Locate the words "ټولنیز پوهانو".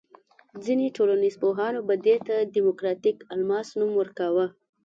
0.97-1.79